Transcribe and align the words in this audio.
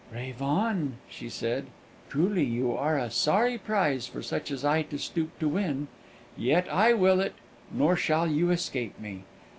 "Rave 0.11 0.41
on," 0.41 0.97
she 1.07 1.29
said. 1.29 1.67
"Truly, 2.09 2.43
you 2.43 2.71
are 2.75 2.97
a 2.97 3.11
sorry 3.11 3.59
prize 3.59 4.07
for 4.07 4.23
such 4.23 4.49
as 4.49 4.65
I 4.65 4.81
to 4.81 4.97
stoop 4.97 5.37
to 5.37 5.47
win; 5.47 5.89
yet 6.35 6.65
I 6.73 6.93
will 6.93 7.19
it, 7.19 7.35
nor 7.71 7.95
shall 7.95 8.25
you 8.25 8.49
escape 8.49 8.99
me. 8.99 9.25